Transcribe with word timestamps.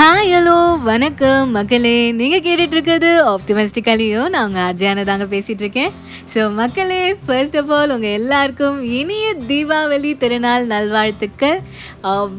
Hi 0.00 0.30
hello 0.34 0.82
வணக்கம் 0.82 1.50
மக்களே 1.50 2.12
நீங்கள் 2.12 2.40
கேட்டுட்ருக்கிறது 2.40 3.10
ஆப்டிமிஸ்டிக்கலியும் 3.32 4.28
நான் 4.28 4.46
உங்கள் 4.46 4.68
அஜயானை 4.70 5.02
தாங்க 5.04 5.24
பேசிகிட்டு 5.24 5.64
இருக்கேன் 5.64 5.90
ஸோ 6.34 6.52
மக்களே 6.52 7.14
ஃபர்ஸ்ட் 7.26 7.56
ஆஃப் 7.56 7.72
ஆல் 7.72 7.90
உங்கள் 7.90 8.16
எல்லாருக்கும் 8.20 8.78
இனிய 8.82 9.34
தீபாவளி 9.48 10.16
திருநாள் 10.16 10.66
நல்வாழ்த்துக்கள். 10.66 11.60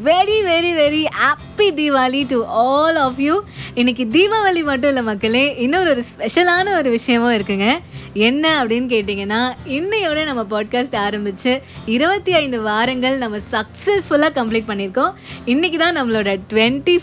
Very 0.08 0.38
very 0.50 0.72
very 0.80 1.04
happy 1.20 1.68
Deepavali 1.80 2.24
to 2.28 2.44
all 2.46 2.96
of 2.96 3.20
you 3.20 3.42
இன்னைக்கு 3.74 4.06
தீபாவளி 4.10 4.62
மட்டும் 4.62 4.88
இல்லை 4.88 5.02
மக்களே 5.02 5.46
இன்னொரு 5.58 5.90
ஒரு 5.90 6.04
ஸ்பெஷலான 6.12 6.76
ஒரு 6.76 6.90
விஷயமும் 6.90 7.36
இருக்குங்க. 7.36 7.78
என்ன 8.14 8.64
அப்படின்னு 8.64 8.88
கேட்டிங்கன்னா 8.94 9.38
இன்னையோட 9.66 10.24
நம்ம 10.24 10.42
பாட்காஸ்ட் 10.50 10.96
ஆரம்பித்து 10.96 11.62
இருபத்தி 11.86 12.32
ஐந்து 12.34 12.60
வாரங்கள் 12.62 13.16
நம்ம 13.18 13.36
சக்ஸஸ்ஃபுல்லாக 13.50 14.36
கம்ப்ளீட் 14.38 14.68
பண்ணியிருக்கோம். 14.70 15.12
இன்றைக்கி 15.46 15.76
தான் 15.76 15.96
நம்மளோட 15.96 16.40
டுவெண்ட்டி 16.52 16.96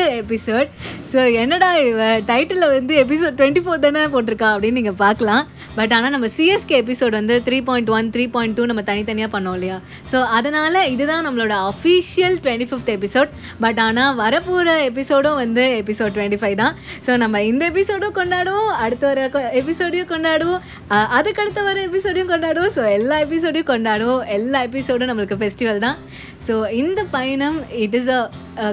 ஃபிஃப்த்து 0.00 0.20
எபிசோட் 0.22 0.68
ஸோ 1.12 1.20
என்னடா 1.42 1.68
இவ? 1.86 2.02
டைட்டிலில் 2.28 2.72
வந்து 2.74 2.94
எபிசோட் 3.04 3.34
டுவெண்ட்டி 3.38 3.62
ஃபோர் 3.64 3.80
தானே 3.84 4.02
போட்டிருக்கா 4.12 4.48
அப்படின்னு 4.54 4.78
நீங்கள் 4.80 4.98
பார்க்கலாம். 5.02 5.44
பட் 5.78 5.92
ஆனால் 5.96 6.12
நம்ம 6.14 6.28
சிஎஸ்கே 6.36 6.76
எபிசோட் 6.82 7.14
வந்து 7.18 7.34
three 7.46 7.58
point 7.68 7.90
one 7.96 8.08
three 8.14 8.24
point 8.34 8.56
two 8.58 8.64
நம்ம 8.70 8.82
தனித்தனியாக 8.90 9.30
பண்ணோம் 9.34 9.56
இல்லையா? 9.58 9.76
ஸோ 10.10 10.18
அதனால் 10.36 10.78
இதுதான் 10.94 11.24
நம்மளோட 11.26 11.54
official 11.72 12.36
twenty 12.44 12.68
fifth 12.70 12.92
episode 12.96 13.30
but 13.64 13.80
ஆனால் 13.86 14.16
வரப்போகிற 14.22 14.76
எபிசோடும் 14.90 15.38
வந்து 15.42 15.64
எபிசோட் 15.82 16.14
டுவெண்ட்டி 16.16 16.40
ஃபைவ் 16.42 16.56
தான். 16.62 16.74
ஸோ 17.06 17.18
நம்ம 17.24 17.42
இந்த 17.50 17.64
எபிசோடும் 17.72 18.16
கொண்டாடுவோம் 18.20 18.72
அடுத்த 18.86 19.06
வர 19.10 19.28
எபிசோடையும் 19.62 20.10
கொண்டாடுவோம் 20.14 20.60
அதுக்கடுத்த 21.18 21.62
வர 21.70 21.78
எபிசோடையும் 21.90 22.32
கொண்டாடுவோம். 22.34 22.74
ஸோ 22.78 22.84
எல்லா 22.98 23.18
எபிசோடையும் 23.26 23.70
கொண்டாடுவோம். 23.74 24.24
எல்லா 24.38 24.60
எபிசோடும் 24.70 25.12
நம்மளுக்கு 25.12 25.40
ஃபெஸ்டிவல் 25.42 25.84
தான். 25.86 25.98
ஸோ 26.50 26.70
இந்த 26.74 27.04
பயணம் 27.04 27.58
it 27.70 27.94
is 27.94 28.08
a 28.08 28.20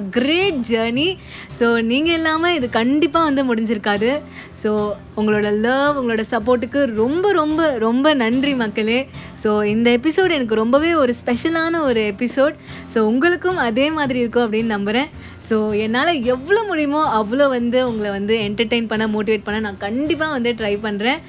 great 0.10 0.58
journey 0.70 1.18
so 1.60 1.82
நீங்கள் 1.82 2.14
இல்லாமல் 2.14 2.54
இது 2.54 2.70
கண்டிப்பாக 2.70 3.26
வந்து 3.26 3.44
முடிஞ்சிருக்காது. 3.50 4.22
ஸோ 4.64 4.96
உங்களோட 5.16 5.52
லவ் 5.52 5.98
உங்களோட 6.00 6.24
சப்போர்ட்டுக்கு 6.32 6.86
ரொம்ப 6.86 7.32
ரொம்ப 7.32 7.78
ரொம்ப 7.78 8.14
நன்றி 8.14 8.54
மக்களே. 8.54 9.08
ஸோ 9.44 9.66
இந்த 9.66 9.98
எபிசோட் 9.98 10.32
எனக்கு 10.32 10.56
ரொம்பவே 10.56 10.94
ஒரு 10.94 11.14
ஸ்பெஷலான 11.22 11.82
ஒரு 11.82 12.14
எபிசோட் 12.14 12.56
ஸோ 12.94 12.98
உங்களுக்கும் 12.98 13.56
அதே 13.56 13.92
மாதிரி 13.92 14.20
இருக்கும் 14.20 14.46
அப்படின்னு 14.48 14.66
நம்புகிறேன் 14.66 15.10
ஸோ 15.50 15.74
என்னால் 15.76 16.24
எவ்வளோ 16.24 16.64
முடியுமோ 16.64 17.02
அவ்வளோ 17.20 17.50
வந்து 17.50 17.90
உங்களை 17.90 18.10
வந்து 18.12 18.36
என்டர்டெயின் 18.50 18.88
பண்ண 18.88 19.08
மோட்டிவேட் 19.08 19.44
பண்ண 19.44 19.60
நான் 19.60 19.78
கண்டிப்பாக 19.78 20.32
வந்து 20.32 20.52
ட்ரை 20.52 20.80
பண்ணுறேன் 20.82 21.20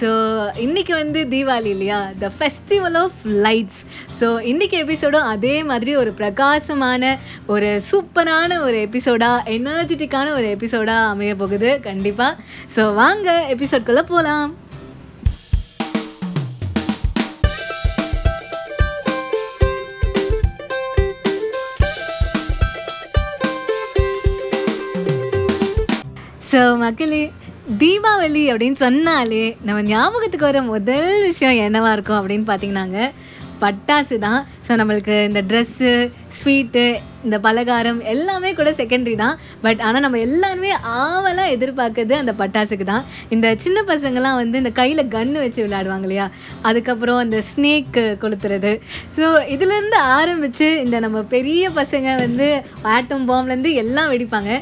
ஸோ 0.00 0.08
இன்றைக்கி 0.56 0.92
வந்து 0.92 1.28
தீபாவளி 1.28 1.64
இல்லையா? 1.64 2.10
The 2.18 2.32
festival 2.38 2.96
of 2.96 3.18
lights 3.24 3.80
so 4.20 4.26
இன்றைக்கி 4.52 4.76
எபிசோடும் 4.84 5.28
அதே 5.34 5.62
மாதிரி 5.64 5.96
ஒரு 5.98 6.12
பிரகாசமான 6.12 7.02
ஒரு 7.46 7.68
சூப்பரான 7.90 8.60
ஒரு 8.60 8.78
எபிசோடாக 8.86 9.56
எனர்ஜெட்டிக்கான 9.56 10.32
ஒரு 10.32 10.46
எபிசோடாக 10.56 11.10
அமைய 11.10 11.34
போகுது. 11.34 11.70
கண்டிப்பாக 11.80 12.40
ஸோ 12.76 12.94
வாங்க 12.94 13.28
எபிசோட்குள்ளே 13.54 14.04
போகலாம் 14.06 14.50
ஸோ 26.50 26.60
மக்களே 26.76 27.22
தீபாவளி 27.78 28.42
அப்படின்னு 28.50 28.78
சொன்னாலே 28.78 29.42
நம்ம 29.62 29.80
ஞாபகத்துக்கு 29.88 30.46
வர 30.46 30.60
முதல் 30.68 31.22
விஷயம் 31.22 31.58
என்னவா 31.64 31.90
இருக்கும் 31.92 32.18
அப்படின்னு 32.18 32.46
பார்த்தீங்கன்னாங்க 32.46 33.00
பட்டாசு 33.60 34.18
தான். 34.18 34.40
ஸோ 34.66 34.72
நம்மளுக்கு 34.80 35.16
இந்த 35.24 35.42
ட்ரெஸ்ஸு 35.50 35.92
ஸ்வீட்டு 36.38 36.86
இந்த 37.26 37.36
பலகாரம் 37.46 38.00
எல்லாமே 38.12 38.50
கூட 38.58 38.70
செகண்டரி 38.80 39.14
தான். 39.22 39.36
பட் 39.64 39.80
ஆனால் 39.86 40.04
நம்ம 40.06 40.18
எல்லாருமே 40.26 40.72
ஆவலாக 41.02 41.54
எதிர்பார்க்குறது 41.56 42.14
அந்த 42.22 42.32
பட்டாசுக்கு 42.40 42.86
தான். 42.92 43.04
இந்த 43.34 43.46
சின்ன 43.64 43.78
பசங்கள்லாம் 43.90 44.38
வந்து 44.42 44.56
இந்த 44.62 44.72
கையில் 44.80 45.02
கன்று 45.14 45.38
வச்சு 45.44 45.60
விளையாடுவாங்க 45.64 46.06
இல்லையா? 46.08 46.26
அதுக்கப்புறம் 46.70 47.20
அந்த 47.24 47.38
ஸ்னேக்கு 47.50 48.04
கொளுத்துறது. 48.22 48.72
ஸோ 49.16 49.26
இதுலேருந்து 49.54 49.98
ஆரம்பித்து 50.18 50.68
இந்த 50.84 50.96
நம்ம 51.06 51.22
பெரிய 51.34 51.70
பசங்க 51.80 52.08
வந்து 52.24 52.48
ஆட்டம் 52.96 53.26
பாம்லேருந்து 53.30 53.72
எல்லாம் 53.82 54.10
வெடிப்பாங்க. 54.14 54.52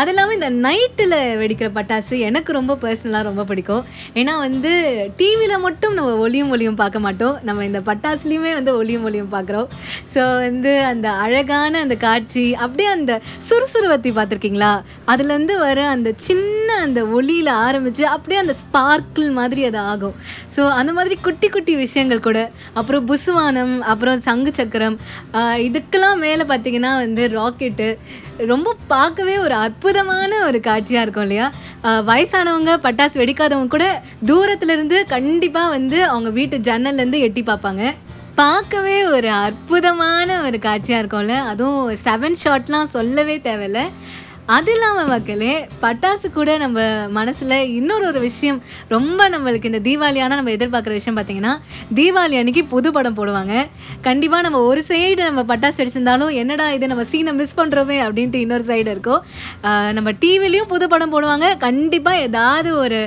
அது 0.00 0.10
இல்லாமல் 0.14 0.36
இந்த 0.38 0.50
நைட்டில் 0.66 1.18
வெடிக்கிற 1.42 1.70
பட்டாசு 1.78 2.14
எனக்கு 2.28 2.50
ரொம்ப 2.58 2.76
பர்சனலாக 2.84 3.28
ரொம்ப 3.30 3.42
பிடிக்கும். 3.50 3.84
ஏன்னா 4.20 4.34
வந்து 4.46 4.72
டிவியில் 5.20 5.64
மட்டும் 5.66 5.96
நம்ம 5.98 6.12
ஒளியும் 6.24 6.52
ஒளியும் 6.56 6.80
பார்க்க 6.82 7.06
மாட்டோம். 7.06 7.36
நம்ம 7.48 7.64
இந்த 7.70 7.82
பட்டாசுலேயுமே 7.88 8.52
வந்து 8.58 8.72
ஒளியும் 8.80 9.06
ஒளியும் 9.08 9.32
பார்க்குறோம். 9.36 9.68
ஸோ 10.14 10.22
வந்து 10.46 10.72
அந்த 10.92 11.08
அழகான 11.24 11.80
அந்த 11.84 11.96
காட்சி 12.04 12.44
அப்படியே 12.64 12.88
அந்த 12.96 13.12
சுறுசுறுவத்தி 13.48 14.10
பார்த்துருக்கீங்களா? 14.16 14.72
அதுலேருந்து 15.12 15.56
வர 15.66 15.78
அந்த 15.94 16.08
சின்ன 16.26 16.68
அந்த 16.86 17.00
ஒளியில் 17.16 17.50
ஆரம்பித்து 17.66 18.04
அப்படியே 18.14 18.38
அந்த 18.42 18.54
ஸ்பார்க்கிள் 18.62 19.30
மாதிரி 19.38 19.62
அது 19.70 19.80
ஆகும். 19.92 20.16
ஸோ 20.54 20.62
அந்த 20.80 20.90
மாதிரி 20.98 21.16
குட்டி 21.26 21.48
குட்டி 21.56 21.74
விஷயங்கள் 21.84 22.26
கூட. 22.28 22.40
அப்புறம் 22.80 23.06
புசுவானம் 23.10 23.74
அப்புறம் 23.92 24.22
சங்கு 24.28 24.52
சக்கரம் 24.60 24.98
இதுக்கெல்லாம் 25.66 26.22
மேலே 26.26 26.46
பார்த்தீங்கன்னா 26.52 26.92
வந்து 27.04 27.24
ராக்கெட்டு 27.38 27.88
ரொம்ப 28.52 28.68
பார்க்கவே 28.92 29.34
ஒரு 29.44 29.54
அற்புதமான 29.64 30.30
ஒரு 30.48 30.58
காட்சியாக 30.68 31.04
இருக்கும் 31.06 31.26
இல்லையா? 31.26 31.46
வயசானவங்க 32.08 32.72
பட்டாசு 32.86 33.16
வெடிக்காதவங்க 33.20 33.74
கூட 33.74 33.86
தூரத்துலேருந்து 34.30 34.98
கண்டிப்பாக 35.14 35.74
வந்து 35.76 35.98
அவங்க 36.12 36.30
வீட்டு 36.38 36.56
ஜன்னல்லேருந்து 36.68 37.24
எட்டி 37.26 37.42
பார்ப்பாங்க. 37.50 37.84
பார்க்கவே 38.34 39.04
ஒரு 39.04 39.30
அற்புதமான 39.30 40.42
ஒரு 40.42 40.58
காட்சியாக 40.58 41.06
இருக்கும்ல. 41.06 41.34
அதுவும் 41.46 41.90
செவன் 42.04 42.36
ஷாட்லாம் 42.44 42.92
சொல்லவே 42.96 43.38
தேவையில்ல. 43.38 43.80
அது 44.54 44.70
இல்லாமல் 44.74 45.10
மக்களே 45.12 45.52
பட்டாசு 45.82 46.26
கூட 46.36 46.50
நம்ம 46.62 46.86
மனசில் 47.18 47.54
இன்னொரு 47.78 48.04
ஒரு 48.08 48.20
விஷயம் 48.20 48.58
ரொம்ப 48.94 49.28
நம்மளுக்கு 49.34 49.70
இந்த 49.70 49.80
தீபாவளியான 49.88 50.36
நம்ம 50.38 50.52
எதிர்பார்க்குற 50.56 50.94
விஷயம் 50.98 51.18
பார்த்தீங்கன்னா 51.18 51.52
தீபாவளி 51.98 52.36
அன்னைக்கு 52.40 52.64
புது 52.72 52.88
படம் 52.96 53.16
போடுவாங்க. 53.18 53.54
கண்டிப்பாக 54.08 54.42
நம்ம 54.46 54.60
ஒரு 54.70 54.82
சைடு 54.88 55.20
நம்ம 55.28 55.44
பட்டாசு 55.52 55.78
வெடிச்சிருந்தாலும் 55.80 56.32
என்னடா 56.42 56.66
இது 56.76 56.90
நம்ம 56.92 57.04
சீனை 57.12 57.34
மிஸ் 57.40 57.58
பண்ணுறோமே 57.60 57.98
அப்படின்ட்டு 58.06 58.42
இன்னொரு 58.44 58.66
சைடு 58.70 58.88
இருக்கும். 58.94 59.22
நம்ம 59.98 60.12
டிவிலையும் 60.24 60.70
புது 60.72 60.88
படம் 60.94 61.14
போடுவாங்க. 61.14 61.48
கண்டிப்பாக 61.66 62.24
ஏதாவது 62.28 62.72
ஒரு 62.84 63.00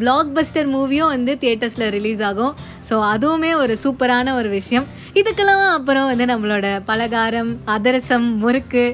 பிளாக் 0.00 0.32
பஸ்டர் 0.38 0.70
மூவியும் 0.76 1.12
வந்து 1.16 1.34
தியேட்டர்ஸில் 1.44 1.92
ரிலீஸ் 1.98 2.22
ஆகும். 2.30 2.54
ஸோ 2.88 2.96
அதுவுமே 3.14 3.52
ஒரு 3.62 3.76
சூப்பரான 3.84 4.34
ஒரு 4.40 4.48
விஷயம். 4.58 4.86
இதுக்கெல்லாம் 5.20 5.62
அப்புறம் 5.76 6.08
வந்து 6.10 6.24
நம்மளோட 6.30 6.66
பலகாரம் 6.88 7.52
அதிரசம் 7.74 8.26
முறுக்கு 8.42 8.84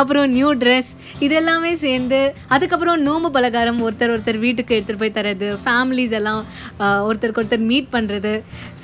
அப்புறம் 0.00 0.28
நியூ 0.36 0.50
ட்ரெஸ் 0.62 0.90
இது 1.24 1.34
எல்லாமே 1.40 1.72
சேர்ந்து 1.84 2.20
அதுக்கப்புறம் 2.54 3.02
நோம்பு 3.06 3.28
பலகாரம் 3.30 3.80
ஒருத்தர் 3.86 4.12
ஒருத்தர் 4.14 4.38
வீட்டுக்கு 4.38 4.76
எடுத்துகிட்டு 4.76 5.02
போய் 5.02 5.16
தரது 5.18 5.48
ஃபேமிலிஸ் 5.64 6.14
எல்லாம் 6.20 6.42
ஒருத்தருக்கு 7.08 7.42
ஒருத்தர் 7.42 7.68
மீட் 7.72 7.90
பண்ணுறது 7.96 8.34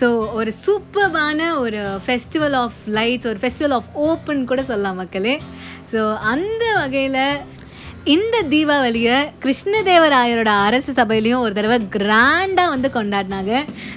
ஸோ 0.00 0.08
ஒரு 0.40 0.52
சூப்பர்பான 0.64 1.50
ஒரு 1.64 1.82
ஃபெஸ்டிவல் 2.06 2.56
ஆஃப் 2.62 2.78
லைட்ஸ் 2.98 3.28
ஒரு 3.32 3.40
ஃபெஸ்டிவல் 3.42 3.76
ஆஃப் 3.78 3.90
ஓப்பன் 4.08 4.42
கூட 4.52 4.62
சொல்லலாம் 4.62 5.00
மக்களே. 5.02 5.36
ஸோ 5.92 6.00
அந்த 6.32 6.64
வகையில் 6.76 7.22
இந்த 8.04 8.36
தீபாவளியை 8.50 9.16
கிருஷ்ணதேவராயரோட 9.42 10.50
அரசு 10.66 10.92
சபையிலையும் 10.98 11.42
ஒரு 11.44 11.52
தடவை 11.52 11.78
கிராண்டாக 11.96 12.72
வந்து 12.74 12.88
கொண்டாடினாங்க. 12.94 13.52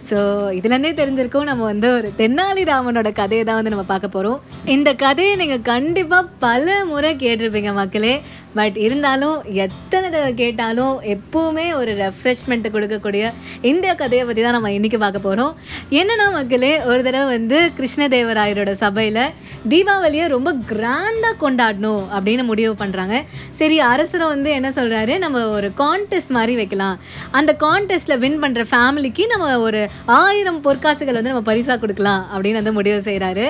ஸோ 0.09 0.17
இதுலேருந்தே 0.57 0.91
தெரிஞ்சிருக்கோம் 1.00 1.50
நம்ம 1.51 1.63
வந்து 1.63 1.88
ஒரு 1.97 2.12
தென்னாலிராமனோட 2.17 3.12
கதையை 3.22 3.45
தான் 3.45 3.59
வந்து 3.59 3.73
நம்ம 3.75 3.85
பார்க்க 3.94 4.16
போகிறோம் 4.16 4.41
இந்த 4.66 4.94
கதையை 5.06 5.35
நீங்கள் 5.35 5.62
கண்டிப்பாக 5.62 6.31
பல 6.39 6.85
முறை 6.85 7.16
கேட்டிருப்பீங்க 7.16 7.73
மக்களே. 7.73 8.22
பட் 8.56 8.78
இருந்தாலும் 8.78 9.44
எத்தனை 9.45 10.09
தடவை 10.09 10.34
கேட்டாலும் 10.34 11.01
எப்பவுமே 11.01 11.73
ஒரு 11.73 11.91
ரெஃப்ரெஷ்மெண்ட்டு 11.94 12.73
கொடுக்கக்கூடிய 12.73 13.31
இந்த 13.62 13.95
கதையை 13.95 14.25
பற்றி 14.25 14.41
தான் 14.41 14.51
நம்ம 14.51 14.72
இன்றைக்கி 14.72 14.97
பார்க்க 14.97 15.19
போகிறோம் 15.19 15.56
என்னென்னா 15.89 16.31
மக்களே 16.31 16.84
ஒரு 16.84 17.03
தடவை 17.03 17.25
வந்து 17.38 17.72
கிருஷ்ணதேவராயரோட 17.78 18.72
சபையில் 18.72 19.23
தீபாவளியை 19.69 20.27
ரொம்ப 20.27 20.53
கிராண்டாக 20.71 21.36
கொண்டாடணும் 21.39 22.03
அப்படின்னு 22.13 22.44
முடிவு 22.44 22.74
பண்ணுறாங்க 22.74 23.15
சரி 23.51 23.80
அரசரை 23.80 24.27
வந்து 24.27 24.51
என்ன 24.51 24.69
சொல்கிறாரு 24.69 25.18
நம்ம 25.18 25.47
ஒரு 25.47 25.71
கான்டெஸ்ட் 25.77 26.30
மாதிரி 26.30 26.56
வைக்கலாம். 26.56 27.00
அந்த 27.31 27.56
கான்டெஸ்ட்டில் 27.59 28.19
வின் 28.19 28.39
பண்ணுற 28.44 28.63
ஃபேமிலிக்கு 28.71 29.27
நம்ம 29.27 29.59
ஒரு 29.59 29.89
ஆயிரம் 30.06 30.63
பொற்காசுகள் 30.63 31.13
வந்து 31.13 31.30
நம்ம 31.30 31.42
பரிசாக 31.42 31.80
கொடுக்கலாம் 31.80 32.24
அப்படின்னு 32.33 32.51
வந்து 32.51 32.71
முடிவு 32.71 33.00
செய்கிறாரு 33.00 33.45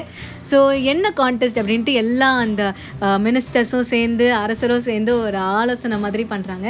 ஸோ 0.51 0.83
என்ன 0.83 1.13
கான்டெஸ்ட் 1.15 1.59
அப்படின்ட்டு 1.61 1.93
எல்லா 1.93 2.37
அந்த 2.37 2.73
மினிஸ்டர்ஸும் 2.99 3.89
சேர்ந்து 3.93 4.33
அரசரும் 4.33 4.83
சேர்ந்து 4.91 5.13
ஒரு 5.25 5.39
ஆலோசனை 5.59 5.99
மாதிரி 6.05 6.25
பண்ணுறாங்க 6.33 6.69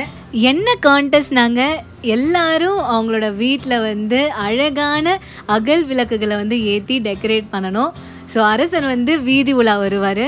என்ன 0.51 0.67
கான்டெஸ்ட் 0.87 1.39
நாங்கள் 1.41 1.79
எல்லாரும் 2.15 2.79
அவங்களோட 2.93 3.27
வீட்டில் 3.43 3.83
வந்து 3.89 4.21
அழகான 4.45 5.17
அகல் 5.55 5.85
விளக்குகளை 5.91 6.35
வந்து 6.41 6.57
ஏற்றி 6.73 6.97
டெக்கரேட் 7.07 7.53
பண்ணணும். 7.53 7.91
ஸோ 8.33 8.39
அரசன் 8.53 8.87
வந்து 8.93 9.13
வீதி 9.29 9.53
உலா 9.61 9.75
வருவார். 9.83 10.25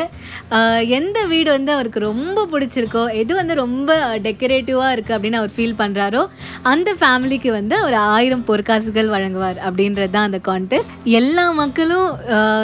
எந்த 0.98 1.18
வீடு 1.32 1.50
வந்து 1.56 1.72
அவருக்கு 1.76 2.00
ரொம்ப 2.10 2.46
பிடிச்சிருக்கோ 2.52 3.04
எது 3.22 3.32
வந்து 3.40 3.54
ரொம்ப 3.64 3.92
டெக்கரேட்டிவாக 4.26 4.94
இருக்குது 4.96 5.16
அப்படின்னு 5.18 5.40
அவர் 5.42 5.54
ஃபீல் 5.56 5.78
பண்ணுறாரோ 5.82 6.24
அந்த 6.72 6.90
ஃபேமிலிக்கு 7.00 7.50
வந்து 7.60 7.76
அவர் 7.82 7.98
ஆயிரம் 8.16 8.46
பொற்காசுகள் 8.50 9.14
வழங்குவார் 9.16 9.60
அப்படின்றது 9.68 10.14
தான் 10.16 10.28
அந்த 10.30 10.42
கான்டெஸ்ட் 10.50 10.94
எல்லா 11.20 11.46
மக்களும் 11.62 12.12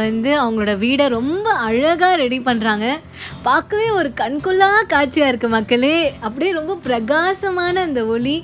வந்து 0.05 0.31
அவங்களோட 0.43 0.73
வீடை 0.85 1.07
ரொம்ப 1.17 1.47
அழகாக 1.67 2.13
ரெடி 2.23 2.39
பண்ணுறாங்க 2.49 2.87
பார்க்கவே 3.47 3.87
ஒரு 3.99 4.11
கண்கொள்ளா 4.21 4.69
காட்சியாக 4.93 5.31
இருக்குது 5.31 5.55
மக்களே. 5.57 5.95
அப்படியே 6.27 6.51
ரொம்ப 6.59 6.75
பிரகாசமான 6.87 7.81
அந்த 7.87 8.01
ஒளி. 8.15 8.37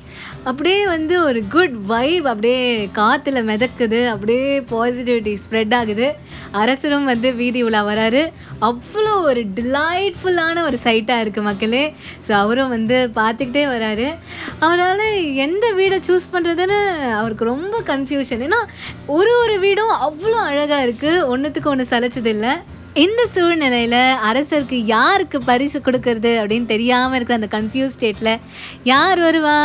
அப்படியே 0.50 0.82
வந்து 0.94 1.16
ஒரு 1.28 1.40
குட் 1.54 1.76
வைப் 1.92 2.26
அப்படியே 2.32 2.60
காற்றுல 2.98 3.40
மிதக்குது 3.50 4.00
அப்படியே 4.12 4.50
பாசிட்டிவிட்டி 4.72 5.34
ஸ்ப்ரெட் 5.44 5.74
ஆகுது. 5.78 6.08
அரசரும் 6.62 7.08
வந்து 7.12 7.30
வீதி 7.40 7.62
உலா 7.68 7.82
வராரு. 7.90 8.22
அவ்வளோ 8.70 9.14
ஒரு 9.30 9.42
டிலைட்ஃபுல்லான 9.58 10.64
ஒரு 10.68 10.78
சைட்டாக 10.84 11.24
இருக்குது 11.24 11.48
மக்களே. 11.48 11.84
ஸோ 12.26 12.32
அவரும் 12.42 12.74
வந்து 12.76 13.00
பார்த்துக்கிட்டே 13.18 13.64
வராரு. 13.74 14.08
அவரால் 14.68 15.08
எந்த 15.46 15.66
வீடை 15.80 16.00
சூஸ் 16.10 16.28
பண்ணுறதுன்னு 16.36 16.80
அவருக்கு 17.22 17.52
ரொம்ப 17.54 17.82
கன்ஃபியூஷன் 17.92 18.46
ஏன்னா 18.48 18.62
ஒரு 19.18 19.34
ஒரு 19.42 19.58
வீடும் 19.66 19.96
அவ்வளோ 20.10 20.38
அழகாக 20.52 20.86
இருக்குது 20.88 21.26
ஒன்றுத்துக்கு 21.34 21.74
ஒன்று 21.74 21.92
சலைச்சதில்லை. 21.96 22.54
இந்த 23.06 23.22
சூழ்நிலையில் 23.36 24.02
அரசருக்கு 24.30 24.78
யாருக்கு 24.96 25.38
பரிசு 25.50 25.80
கொடுக்கறது 25.88 26.32
அப்படின்னு 26.42 26.72
தெரியாமல் 26.76 27.18
இருக்கிற 27.18 27.40
அந்த 27.40 27.52
கன்ஃபியூஸ் 27.58 27.98
ஸ்டேட்டில் 27.98 28.34
யார் 28.94 29.20
வருவா? 29.28 29.60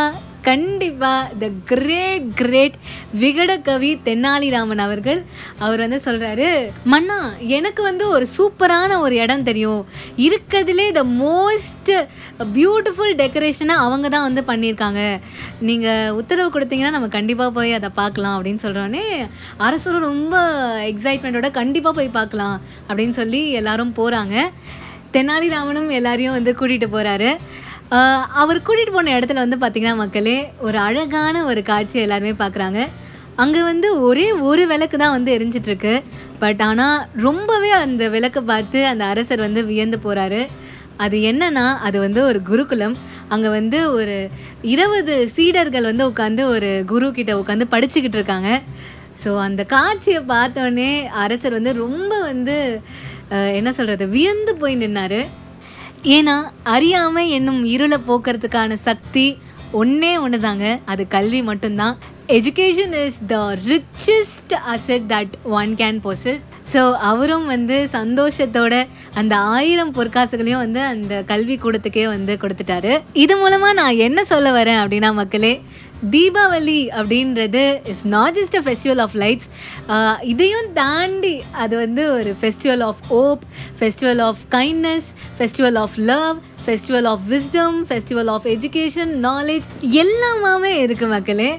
கண்டிப்பாக 0.49 1.37
the 1.43 1.47
great 1.71 2.27
great 2.41 2.77
Vikata 3.23 3.53
Kavi 3.69 3.91
Tenaliraman 4.09 4.83
அவர்கள். 4.87 5.21
அவர் 5.65 5.83
வந்து 5.85 5.99
சொல்கிறாரு 6.07 6.49
மன்னா 6.93 7.19
எனக்கு 7.59 7.83
வந்து 7.89 8.05
ஒரு 8.17 8.27
சூப்பரான 8.37 8.99
ஒரு 9.05 9.15
இடம் 9.25 9.47
தெரியும். 9.51 9.83
இருக்கிறதுலே 10.27 10.87
த 10.99 11.03
மோஸ்ட் 11.25 11.93
பியூட்டிஃபுல் 12.57 13.15
டெக்கரேஷனை 13.23 13.77
அவங்க 13.87 14.07
தான் 14.17 14.27
வந்து 14.29 14.45
பண்ணியிருக்காங்க. 14.51 15.03
நீங்கள் 15.69 16.15
உத்தரவு 16.21 16.51
கொடுத்தீங்கன்னா 16.57 16.97
நம்ம 16.97 17.11
கண்டிப்பாக 17.19 17.57
போய் 17.59 17.79
அதை 17.79 17.91
பார்க்கலாம் 18.03 18.37
அப்படின்னு 18.37 18.65
சொல்கிறோன்னே 18.67 19.05
அரசரும் 19.69 20.09
ரொம்ப 20.11 20.37
எக்ஸைட்மெண்ட்டோட 20.91 21.51
கண்டிப்பாக 21.61 21.99
போய் 21.99 22.17
பார்க்கலாம் 22.19 22.57
அப்படின்னு 22.89 23.17
சொல்லி 23.23 23.43
எல்லாரும் 23.63 23.97
போகிறாங்க 24.01 24.37
தெனாலிராமனும் 25.15 25.89
எல்லாரையும் 25.99 26.37
வந்து 26.37 26.53
கூட்டிகிட்டு 26.59 26.89
போகிறாரு 26.93 27.31
அவர் 28.41 28.65
கூட்டிகிட்டு 28.67 28.95
போன 28.97 29.13
இடத்துல 29.19 29.43
வந்து 29.45 29.59
பார்த்திங்கன்னா 29.63 30.01
மக்களே 30.03 30.39
ஒரு 30.67 30.79
அழகான 30.87 31.45
ஒரு 31.51 31.61
காட்சி 31.71 31.97
எல்லாருமே 32.07 32.35
பார்க்குறாங்க 32.43 32.81
அங்கே 33.43 33.61
வந்து 33.71 33.89
ஒரே 34.09 34.27
ஒரு 34.49 34.63
விளக்கு 34.73 34.97
தான் 35.03 35.15
வந்து 35.17 35.31
எரிஞ்சிட்ருக்கு. 35.37 35.93
பட் 36.43 36.61
ஆனால் 36.67 36.99
ரொம்பவே 37.27 37.71
அந்த 37.85 38.03
விளக்கை 38.15 38.43
பார்த்து 38.51 38.79
அந்த 38.91 39.05
அரசர் 39.13 39.43
வந்து 39.47 39.61
வியந்து 39.71 39.99
போகிறாரு 40.05 40.41
அது 41.05 41.17
என்னன்னா 41.31 41.67
அது 41.87 41.99
வந்து 42.07 42.21
ஒரு 42.31 42.39
குருகுலம். 42.51 42.97
அங்கே 43.35 43.51
வந்து 43.59 43.79
ஒரு 43.99 44.17
இருபது 44.75 45.15
சீடர்கள் 45.37 45.89
வந்து 45.91 46.09
உட்காந்து 46.11 46.43
ஒரு 46.55 46.71
குரு 46.93 47.09
கிட்ட 47.19 47.33
உட்காந்து 47.41 47.67
படிச்சுக்கிட்டு 47.75 48.19
இருக்காங்க. 48.21 48.51
ஸோ 49.23 49.31
அந்த 49.49 49.63
காட்சியை 49.75 50.21
பார்த்தோன்னே 50.35 50.91
அரசர் 51.25 51.59
வந்து 51.59 51.73
ரொம்ப 51.85 52.13
வந்து 52.31 52.57
என்ன 53.59 53.71
சொல்கிறது 53.79 54.05
வியந்து 54.17 54.53
போய் 54.63 54.81
நின்னார். 54.83 55.21
ஏன்னா 56.17 56.35
அறியாமை 56.75 57.31
என்னும் 57.31 57.65
இருளை 57.65 57.99
போக்குறதுக்கான 58.07 58.77
சக்தி 58.89 59.27
ஒன்றே 59.81 60.13
ஒன்று 60.19 60.41
தாங்க 60.41 60.79
அது 60.85 61.09
கல்வி 61.09 61.43
மட்டும்தான். 61.43 61.97
Education 62.29 62.95
is 63.07 63.19
the 63.27 63.37
richest 63.69 64.55
asset 64.75 65.07
that 65.13 65.35
one 65.59 65.73
can 65.81 66.01
possess 66.07 66.47
so 66.73 66.83
அவரும் 67.11 67.47
வந்து 67.47 67.89
சந்தோஷத்தோட 67.93 68.75
அந்த 69.15 69.37
ஆயிரம் 69.37 69.95
பொற்காசுகளையும் 69.95 70.63
வந்து 70.65 70.81
அந்த 70.81 71.15
கல்வி 71.31 71.57
கூடத்துக்கே 71.57 72.05
வந்து 72.09 72.35
கொடுத்துட்டாரு. 72.43 72.93
இது 73.13 73.37
மூலமாக 73.37 73.73
நான் 73.73 74.03
என்ன 74.07 74.25
சொல்ல 74.25 74.51
வரேன் 74.59 74.81
அப்படின்னா 74.83 75.11
மக்களே 75.15 75.53
தீபாவளி 76.09 76.91
அப்படின்றது 76.99 77.65
is 77.87 78.07
not 78.07 78.35
just 78.35 78.57
a 78.57 78.63
festival 78.63 79.01
of 79.01 79.15
lights 79.15 79.49
இதையும் 80.23 80.73
தாண்டி 80.73 81.43
அது 81.53 81.77
வந்து 81.77 82.13
ஒரு 82.13 82.37
festival 82.41 82.83
of 82.83 83.03
hope 83.09 83.43
festival 83.81 84.23
of 84.23 84.41
kindness 84.51 85.09
festival 85.39 85.79
of 85.79 85.97
love 86.13 86.39
festival 86.65 87.07
of 87.07 87.23
wisdom 87.29 87.77
festival 87.91 88.31
of 88.31 88.47
education 88.47 89.13
knowledge 89.29 89.67
எல்லாமே 89.95 90.73
இருக்குது 90.87 91.09
மக்களே. 91.09 91.51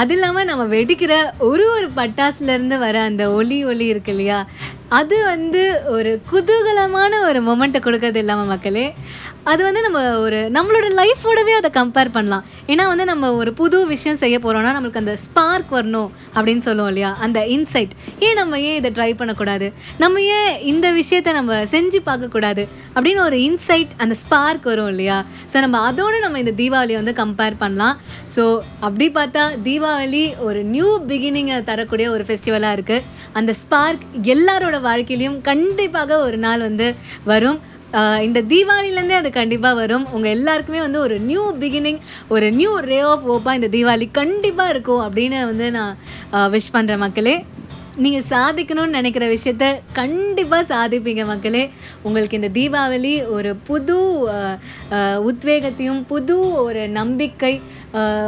அது 0.00 0.14
இல்லாமல் 0.14 0.48
நம்ம 0.50 0.64
வெடிக்கிற 0.74 1.12
ஒரு 1.48 1.66
ஒரு 1.74 1.88
பட்டாசுலேருந்து 1.98 2.78
வர 2.84 2.96
அந்த 3.08 3.24
ஒலி 3.38 3.58
ஒலி 3.70 3.86
இருக்கு 3.92 4.12
இல்லையா? 4.14 4.46
அது 4.88 5.24
வந்து 5.24 5.62
ஒரு 5.96 6.20
குதூகலமான 6.30 7.12
ஒரு 7.28 7.40
மொமெண்ட்டை 7.50 7.80
கொடுக்கறது 7.84 8.16
இல்லாமல் 8.24 8.50
மக்களே 8.54 8.86
அது 9.50 9.62
வந்து 9.66 9.80
நம்ம 9.86 10.00
ஒரு 10.24 10.38
நம்மளோட 10.56 10.86
லைஃபோடவே 10.98 11.54
அதை 11.60 11.70
கம்பேர் 11.78 12.10
பண்ணலாம். 12.14 12.44
ஏன்னா 12.72 12.84
வந்து 12.90 13.04
நம்ம 13.10 13.32
ஒரு 13.40 13.50
புது 13.58 13.78
விஷயம் 13.86 14.20
செய்ய 14.22 14.36
போகிறோம்னா 14.44 14.70
நம்மளுக்கு 14.76 15.02
அந்த 15.02 15.16
ஸ்பார்க் 15.24 15.72
வரணும் 15.76 16.10
அப்படின்னு 16.36 16.62
சொல்லுவோம் 16.66 16.90
இல்லையா? 16.92 17.10
அந்த 17.24 17.40
இன்சைட் 17.56 17.92
ஏன் 18.26 18.38
நம்ம 18.40 18.60
ஏன் 18.60 18.78
இதை 18.80 18.90
ட்ரை 18.98 19.10
பண்ணக்கூடாது? 19.18 19.66
நம்ம 19.98 20.22
ஏன் 20.36 20.54
இந்த 20.72 20.86
விஷயத்த 21.00 21.32
நம்ம 21.32 21.58
செஞ்சு 21.74 22.00
பார்க்கக்கூடாது? 22.08 22.64
அப்படின்னு 22.94 23.22
ஒரு 23.28 23.38
இன்சைட் 23.48 23.92
அந்த 23.96 24.14
ஸ்பார்க் 24.22 24.68
வரும் 24.70 24.90
இல்லையா? 24.94 25.18
ஸோ 25.52 25.56
நம்ம 25.64 25.80
அதோடு 25.88 26.18
நம்ம 26.20 26.38
இந்த 26.44 26.54
தீபாவளியை 26.62 27.00
வந்து 27.02 27.14
கம்பேர் 27.22 27.60
பண்ணலாம். 27.64 27.98
ஸோ 28.36 28.44
அப்படி 28.80 29.08
பார்த்தா 29.18 29.44
தீபாவளி 29.68 29.83
தீபாவளி 29.84 30.22
ஒரு 30.48 30.60
நியூ 30.74 30.90
பிகினிங்கை 31.08 31.56
தரக்கூடிய 31.68 32.06
ஒரு 32.12 32.22
ஃபெஸ்டிவலாக 32.26 32.76
இருக்குது 32.76 33.04
அந்த 33.38 33.52
ஸ்பார்க் 33.58 34.04
எல்லாரோட 34.34 34.76
வாழ்க்கையிலையும் 34.86 35.36
கண்டிப்பாக 35.48 36.18
ஒரு 36.26 36.38
நாள் 36.44 36.64
வந்து 36.66 36.86
வரும். 37.30 37.58
இந்த 38.26 38.42
தீபாவளிலேருந்தே 38.52 39.16
அது 39.20 39.30
கண்டிப்பாக 39.38 39.78
வரும். 39.80 40.06
உங்கள் 40.14 40.34
எல்லாருக்குமே 40.36 40.80
வந்து 40.86 41.00
ஒரு 41.06 41.18
நியூ 41.30 41.44
பிகினிங் 41.64 42.00
ஒரு 42.36 42.48
நியூ 42.60 42.72
ரே 42.92 43.00
ஆஃப் 43.12 43.26
ஓப்பாக 43.34 43.58
இந்த 43.60 43.70
தீபாவளி 43.76 44.08
கண்டிப்பாக 44.20 44.74
இருக்கும் 44.74 45.04
அப்படின்னு 45.08 45.40
வந்து 45.50 45.68
நான் 45.78 45.98
விஷ் 46.56 46.74
பண்ணுற 46.78 46.96
மக்களே. 47.04 47.36
நீங்கள் 48.04 48.28
சாதிக்கணும்னு 48.34 48.98
நினைக்கிற 48.98 49.24
விஷயத்த 49.32 49.64
கண்டிப்பாக 50.00 50.64
சாதிப்பீங்க 50.72 51.24
மக்களே. 51.32 51.64
உங்களுக்கு 52.06 52.38
இந்த 52.40 52.52
தீபாவளி 52.56 53.14
ஒரு 53.36 53.50
புது 53.68 53.98
உத்வேகத்தையும் 55.30 56.02
புது 56.12 56.36
ஒரு 56.66 56.82
நம்பிக்கை 56.98 57.54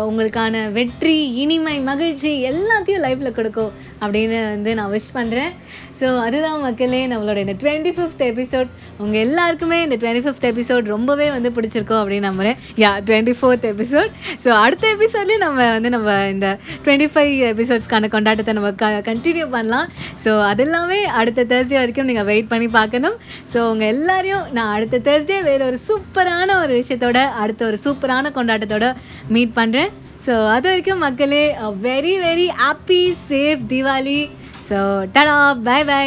உங்களுக்கான 0.09 0.73
வெற்றி 0.73 1.17
இனிமை 1.43 1.77
மகிழ்ச்சி 1.89 2.31
எல்லாத்தையும் 2.51 3.05
லைஃப்பில் 3.07 3.37
கொடுக்கும் 3.39 3.73
அப்படின்னு 4.03 4.39
வந்து 4.55 4.71
நான் 4.79 4.93
விஷ் 4.95 5.15
பண்ணுறேன் 5.15 5.53
ஸோ 6.01 6.07
அதுதான் 6.25 6.63
மக்களே 6.65 7.01
நம்மளோட 7.13 7.39
இந்த 7.45 7.55
டுவெண்ட்டி 7.63 7.93
ஃபிஃப்த் 7.97 8.25
எபிசோட் 8.31 8.69
உங்கள் 9.03 9.21
எல்லாருக்குமே 9.21 9.79
இந்த 9.83 9.97
டுவெண்ட்டி 10.03 10.23
ஃபிஃப்த் 10.27 10.47
எபிசோட் 10.51 10.91
ரொம்பவே 10.95 11.31
வந்து 11.31 11.51
பிடிச்சிருக்கோம் 11.57 12.01
அப்படின்னு 12.03 12.29
நம்புகிறேன் 12.29 12.59
yeah 12.83 12.91
twenty 13.09 13.35
fourth 13.39 13.65
episode 13.71 14.11
so 14.45 14.51
அடுத்த 14.65 14.87
எபிசோட்லேயும் 14.97 15.45
நம்ம 15.47 15.69
வந்து 15.77 15.91
நம்ம 15.97 16.17
இந்த 16.35 16.49
டுவெண்ட்டி 16.85 17.09
ஃபைவ் 17.15 17.33
எபிசோட்ஸ்க்கான 17.53 18.11
கொண்டாட்டத்தை 18.17 18.55
நம்ம 18.59 18.73
க 18.83 18.91
கண்டினியூ 19.09 19.47
பண்ணலாம். 19.57 19.89
ஸோ 20.25 20.33
அதெல்லாமே 20.51 21.01
அடுத்த 21.21 21.47
தேர்ஸ்டே 21.53 21.79
வரைக்கும் 21.81 22.09
நீங்கள் 22.11 22.29
வெயிட் 22.31 22.53
பண்ணி 22.53 22.69
பார்க்கணும். 22.79 23.17
ஸோ 23.55 23.59
உங்கள் 23.73 23.93
எல்லாரையும் 23.95 24.45
நான் 24.59 24.73
அடுத்த 24.77 25.03
தேர்ஸ்டே 25.09 25.41
வேறு 25.49 25.65
ஒரு 25.71 25.81
சூப்பரான 25.89 26.49
ஒரு 26.63 26.75
விஷயத்தோட 26.83 27.19
அடுத்த 27.45 27.65
ஒரு 27.67 27.79
சூப்பரான 27.85 28.33
கொண்டாட்டத்தோட 28.39 28.87
மீட் 29.35 29.56
பண்ணுறேன் 29.57 29.91
ஸோ 30.27 30.35
அது 30.49 30.67
வரைக்கும் 30.69 30.99
மக்களே 30.99 31.45
very 31.83 32.15
very 32.19 32.47
happy 32.61 33.03
safe 33.29 33.63
Deepavali 33.69 34.21
so 34.69 34.79
tata 35.15 35.37
bye 35.63 35.81
bye 35.85 36.07